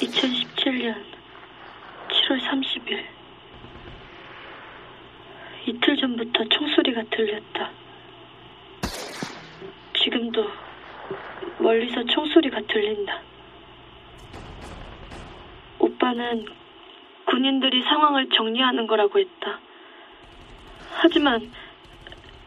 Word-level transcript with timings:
(2017년 0.00 0.94
7월 2.08 2.40
30일) 2.40 3.04
이틀 5.66 5.96
전부터 5.96 6.44
총소리가 6.44 7.02
들렸다. 7.10 7.70
지금도 9.94 10.50
멀리서 11.58 12.02
총소리가 12.04 12.62
들린다. 12.62 13.20
오빠는 15.78 16.46
군인들이 17.26 17.82
상황을 17.82 18.30
정리하는 18.30 18.86
거라고 18.86 19.18
했다. 19.18 19.60
하지만 20.92 21.52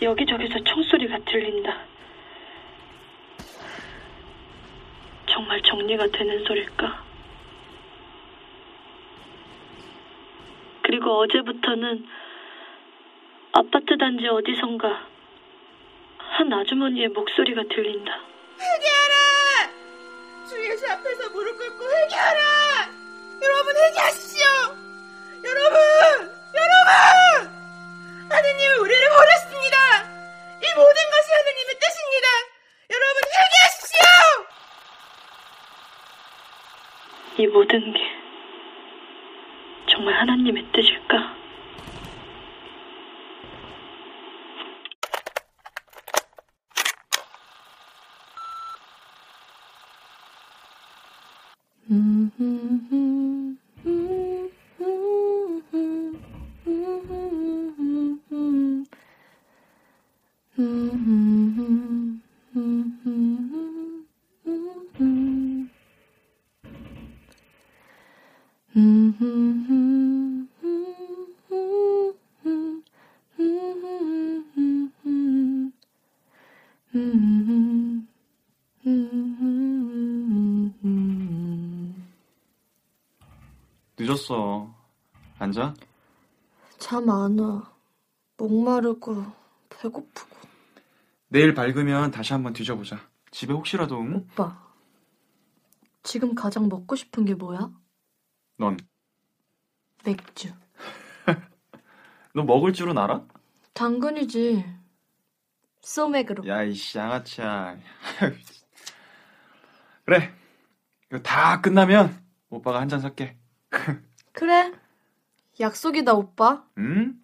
여기저기서 0.00 0.60
총소리가 0.60 1.18
들린다. 1.26 1.78
정말 5.26 5.60
정리가 5.62 6.06
되는 6.12 6.44
소릴까? 6.44 7.09
그리고 10.90 11.20
어제부터는 11.20 12.04
아파트 13.52 13.96
단지 13.96 14.26
어디선가 14.26 15.06
한 16.18 16.52
아주머니의 16.52 17.10
목소리가 17.10 17.62
들린다. 17.72 18.10
회개하라! 18.58 19.70
시 20.48 20.86
앞에서 20.90 21.30
무릎 21.30 21.56
꿇고 21.58 21.84
회개하라! 21.84 22.40
여러분 23.40 23.76
회개하시오! 23.76 24.42
여러분! 25.44 25.78
여러분! 26.58 26.90
하느님은 28.28 28.78
우리를 28.80 29.08
버렸습니다! 29.10 29.76
이 30.58 30.66
모든 30.74 30.98
것이 31.14 31.30
하느님의 31.38 31.70
뜻입니다! 31.78 32.26
여러분 32.90 33.22
회개하십시오! 33.38 34.02
이 37.38 37.46
모든 37.46 37.94
게 37.94 38.09
정말 40.00 40.14
하나님의 40.14 40.64
뜻일까? 40.72 41.40
늦었어. 84.04 84.74
앉아. 85.38 85.74
잠 86.78 87.08
안 87.10 87.38
와. 87.38 87.70
목마르고 88.38 89.24
배고프고. 89.68 90.36
내일 91.28 91.54
밝으면 91.54 92.10
다시 92.10 92.32
한번 92.32 92.52
뒤져보자. 92.54 92.98
집에 93.30 93.52
혹시라도 93.52 94.00
응? 94.00 94.14
오빠. 94.32 94.70
지금 96.02 96.34
가장 96.34 96.68
먹고 96.68 96.96
싶은 96.96 97.24
게 97.26 97.34
뭐야? 97.34 97.70
넌. 98.56 98.78
맥주. 100.04 100.48
너 102.34 102.42
먹을 102.42 102.72
줄은 102.72 102.96
알아? 102.96 103.22
당근이지. 103.74 104.64
소맥으로. 105.82 106.46
야, 106.48 106.62
이씨, 106.62 106.96
양아치야. 106.98 107.76
그래. 110.04 110.32
이거 111.10 111.18
다 111.20 111.60
끝나면 111.60 112.24
오빠가 112.48 112.80
한 112.80 112.88
잔 112.88 113.00
살게. 113.00 113.36
그래. 114.32 114.72
약속이다, 115.58 116.14
오빠. 116.14 116.64
응? 116.78 117.14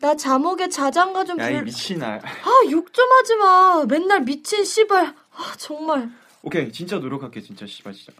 나 0.00 0.16
잠옥에 0.16 0.68
자장가 0.68 1.24
좀 1.24 1.38
야, 1.40 1.50
이 1.50 1.54
불... 1.54 1.64
미친 1.64 2.02
아. 2.02 2.14
아, 2.14 2.70
욕 2.70 2.92
좀 2.92 3.06
하지 3.10 3.36
마. 3.36 3.84
맨날 3.86 4.22
미친 4.22 4.64
씨발. 4.64 5.14
아, 5.32 5.54
정말. 5.58 6.10
오케이, 6.42 6.72
진짜 6.72 6.98
노력할게, 6.98 7.40
진짜, 7.42 7.66
씨발, 7.66 7.92
진짜. 7.92 8.12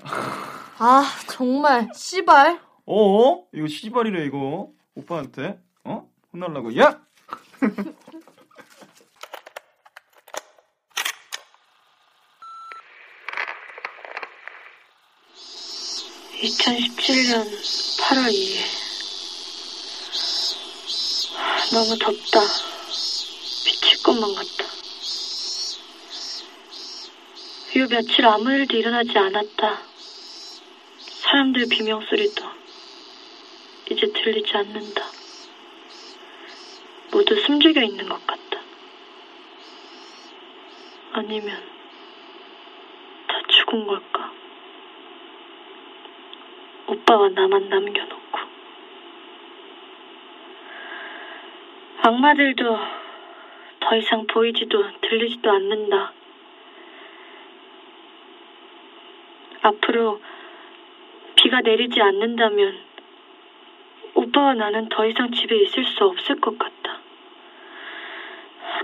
아, 0.78 1.04
정말. 1.28 1.88
씨발. 1.94 2.60
어? 2.86 3.46
이거 3.52 3.66
씨발이래, 3.66 4.26
이거. 4.26 4.70
오빠한테? 4.94 5.58
어? 5.84 6.08
혼날라고. 6.32 6.76
야! 6.78 7.00
2017년 16.40 17.44
8월 18.00 18.32
2일. 18.32 18.64
너무 21.70 21.98
덥다. 21.98 22.40
미칠 23.66 24.02
것만 24.02 24.34
같다. 24.34 24.64
요 27.76 27.86
며칠 27.90 28.24
아무 28.24 28.50
일도 28.52 28.74
일어나지 28.74 29.18
않았다. 29.18 29.82
사람들 30.98 31.68
비명소리도 31.68 32.42
이제 33.90 34.10
들리지 34.10 34.56
않는다. 34.56 35.10
모두 37.12 37.38
숨죽여 37.44 37.82
있는 37.82 38.08
것 38.08 38.26
같다. 38.26 38.62
아니면 41.12 41.62
다 43.28 43.34
죽은 43.46 43.86
걸까? 43.86 44.39
오빠와 46.90 47.28
나만 47.28 47.68
남겨놓고. 47.68 48.38
악마들도 52.02 52.78
더 53.78 53.96
이상 53.96 54.26
보이지도 54.26 54.84
들리지도 55.00 55.50
않는다. 55.50 56.12
앞으로 59.62 60.20
비가 61.36 61.60
내리지 61.60 62.00
않는다면 62.02 62.76
오빠와 64.14 64.54
나는 64.54 64.88
더 64.88 65.06
이상 65.06 65.30
집에 65.30 65.56
있을 65.62 65.84
수 65.84 66.04
없을 66.04 66.40
것 66.40 66.58
같다. 66.58 66.98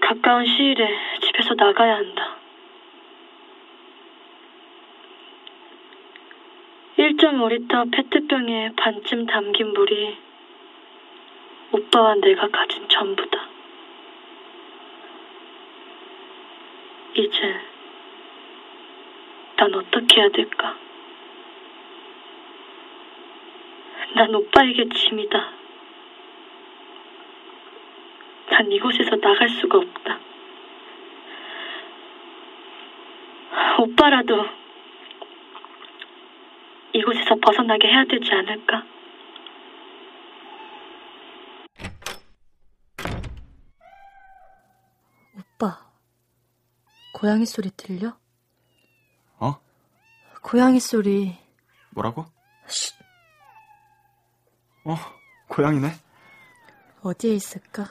가까운 0.03 0.47
시일에 0.47 0.89
집에서 1.23 1.55
나가야 1.55 1.97
한다. 1.97 2.26
1.5리터 7.27 7.91
페트병에 7.91 8.73
반쯤 8.77 9.27
담긴 9.27 9.73
물이 9.73 10.17
오빠와 11.73 12.15
내가 12.17 12.47
가진 12.49 12.89
전부다. 12.89 13.49
이제 17.15 17.61
난 19.57 19.75
어떻게 19.75 20.21
해야 20.21 20.29
될까? 20.29 20.77
난 24.15 24.33
오빠에게 24.33 24.89
짐이다. 24.89 25.51
난 28.51 28.71
이곳에서 28.71 29.17
나갈 29.17 29.49
수가 29.49 29.79
없다. 29.79 30.19
오빠라도 33.79 34.66
이곳에서 36.97 37.35
벗어나게 37.45 37.89
해야 37.89 38.05
되지 38.05 38.31
않을까? 38.33 38.83
오빠, 45.37 45.91
고양이 47.13 47.45
소리 47.45 47.71
들려? 47.77 48.17
어? 49.39 49.61
고양이 50.43 50.81
소리. 50.81 51.37
뭐라고? 51.91 52.25
쉿, 52.67 52.95
어, 54.85 54.97
고양이네. 55.49 55.89
어디에 57.03 57.35
있을까? 57.35 57.85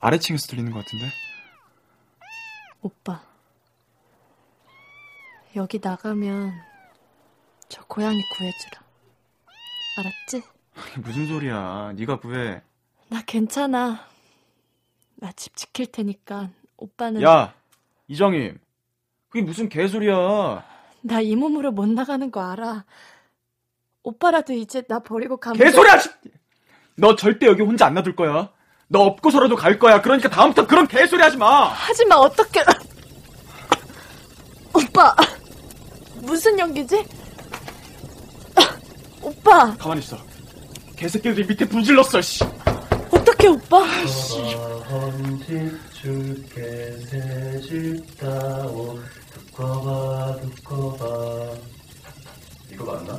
아래층에서 0.00 0.48
들리는 0.48 0.70
것 0.70 0.84
같은데. 0.84 1.06
오빠, 2.82 3.22
여기 5.56 5.78
나가면 5.82 6.71
저 7.72 7.82
고양이 7.84 8.20
구해주라. 8.36 8.82
알았지? 9.98 10.42
무슨 11.02 11.26
소리야? 11.26 11.92
네가 11.96 12.20
구해. 12.20 12.60
나 13.08 13.22
괜찮아. 13.26 14.06
나 15.16 15.32
집 15.36 15.56
지킬 15.56 15.86
테니까 15.86 16.50
오빠는 16.76 17.22
야, 17.22 17.54
이정임. 18.08 18.58
그게 19.30 19.42
무슨 19.42 19.70
개소리야? 19.70 20.62
나 21.00 21.20
이 21.22 21.34
몸으로 21.34 21.72
못 21.72 21.88
나가는 21.88 22.30
거 22.30 22.42
알아. 22.42 22.84
오빠라도 24.02 24.52
이제 24.52 24.82
나 24.82 24.98
버리고 24.98 25.38
가면 25.38 25.56
개소리야! 25.58 25.98
씨! 25.98 26.10
너 26.96 27.16
절대 27.16 27.46
여기 27.46 27.62
혼자 27.62 27.86
안 27.86 27.94
놔둘 27.94 28.16
거야. 28.16 28.50
너 28.88 29.00
없고서라도 29.04 29.56
갈 29.56 29.78
거야. 29.78 30.02
그러니까 30.02 30.28
다음부터 30.28 30.66
그런 30.66 30.86
개소리 30.86 31.22
하지 31.22 31.38
마. 31.38 31.68
하지 31.68 32.04
마 32.04 32.16
어떻게 32.16 32.60
오빠 34.74 35.16
무슨 36.16 36.58
연기지? 36.58 37.02
오빠 39.44 39.76
가만히 39.76 40.00
있어. 40.00 40.16
개새끼들이 40.96 41.44
밑에 41.46 41.64
불질렀어. 41.66 42.20
씨. 42.20 42.44
어떻게 43.10 43.48
오빠? 43.48 43.82
헌집줄게 44.90 46.60
새집 47.10 48.18
따오 48.18 48.98
두꺼 49.34 49.82
봐 49.82 50.36
두꺼 50.40 50.92
봐 50.96 51.04
이거 52.72 52.84
맞나? 52.92 53.18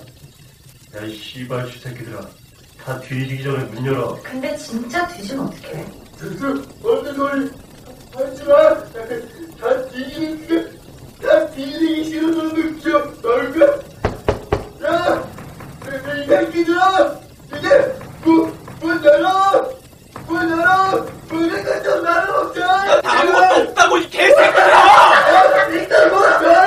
야이 0.96 1.16
씨발 1.18 1.70
쥐새끼들아 1.72 2.22
다 2.84 3.00
뒤지기 3.02 3.44
전에 3.44 3.64
문 3.66 3.86
열어 3.86 4.18
근데 4.24 4.56
진짜 4.58 5.06
뒤지면 5.08 5.48
어떡해? 5.48 5.86
무슨 6.20 6.60
어떤 6.84 7.16
소리 7.16 7.50
하지마 8.14 8.84
다 9.60 9.88
뒤지기 9.92 10.48
다 11.22 11.48
뒤지기 11.52 12.06
싫어서 12.06 12.44
늑죠 12.54 13.14
얼굴 13.24 13.62
야 13.64 13.83
이 16.24 16.25
새끼들아! 16.25 17.12
이제 17.58 17.96
문, 18.24 18.58
문 18.80 19.04
열어! 19.04 19.70
문 20.25 20.50
열어! 20.50 21.06
문이 21.28 21.50
끝좀 21.64 22.02
나는 22.02 22.34
없잖아! 22.36 23.02
아무것도 23.04 23.62
없다고 23.70 23.98
이 23.98 24.10
개새끼들아! 24.10 24.72
야, 24.72 25.68
이따 25.68 26.06
문 26.08 26.24
열어! 26.24 26.62